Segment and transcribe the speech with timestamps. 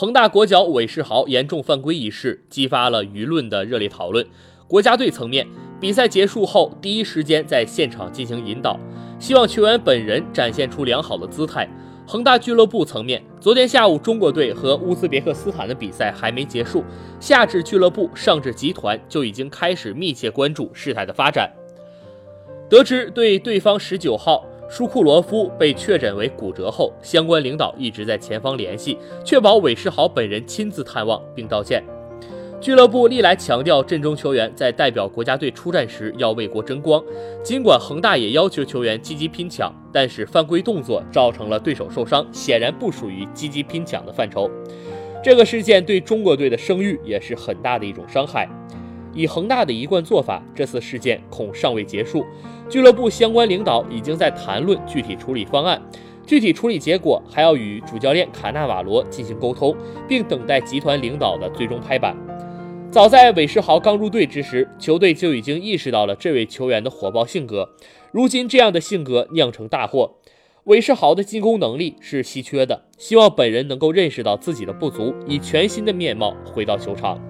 [0.00, 4.24] 恒大国脚韦世豪严重犯规一事激发了舆论的热烈讨论。
[4.68, 5.44] 国家队层面，
[5.80, 8.78] 比赛结束后第一时间在现场进行引导，
[9.18, 11.68] 希望球员本人展现出良好的姿态。
[12.06, 16.84] 恒大俱乐部层面，昨天下午中国队和乌兹别克斯坦的比赛还没结束，
[17.18, 21.52] 下至俱乐部，上至集团就已经开始密切关注事态的发展。
[22.70, 24.44] 得知对对方十九号。
[24.68, 31.82] 舒库罗夫被确诊为骨折后，相关领导一直在前方联系，确保韦世豪本人亲自探望并道歉。
[32.60, 37.02] 俱乐部历来强调，阵中球员在代表国家队出战时要为国争光。
[37.42, 44.50] 尽管恒大也要求球员积极拼抢，但是犯规动作造成了对手受伤，显然不属于积极拼抢的范畴。
[45.22, 48.48] 这个事件对中国队的声誉也是很大的一种伤害。
[49.18, 52.24] 以恒大的一贯做法，这次事件恐尚未结束。
[52.68, 55.82] 俱乐部相关领导已经在谈论具体处理方案，
[56.24, 62.16] 具体处理结果还要与主教练卡纳瓦罗进行沟通，并等待集团领导的最终拍板。
[62.92, 67.70] 早在韦世豪刚入队之时，球队就已经意识到了这位球员的火爆性格。
[68.12, 70.12] 如今这样的性格酿成大祸，
[70.62, 77.20] 韦世豪的进攻能力是稀缺的，希望本人能够认识到自己的不足，以全新的面貌回到球场。